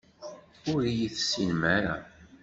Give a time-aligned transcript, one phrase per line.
[0.71, 1.95] Ur iyi-tessinem ara.